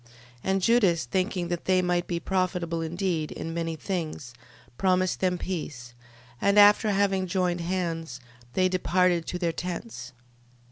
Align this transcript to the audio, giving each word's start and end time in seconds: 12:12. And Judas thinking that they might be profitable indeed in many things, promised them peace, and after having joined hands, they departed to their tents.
12:12. 0.03 0.07
And 0.45 0.61
Judas 0.63 1.05
thinking 1.05 1.47
that 1.49 1.65
they 1.65 1.79
might 1.79 2.07
be 2.07 2.19
profitable 2.19 2.81
indeed 2.81 3.31
in 3.31 3.53
many 3.53 3.75
things, 3.75 4.33
promised 4.75 5.19
them 5.19 5.37
peace, 5.37 5.93
and 6.41 6.57
after 6.57 6.89
having 6.89 7.27
joined 7.27 7.61
hands, 7.61 8.19
they 8.53 8.67
departed 8.67 9.27
to 9.27 9.37
their 9.37 9.51
tents. 9.51 10.13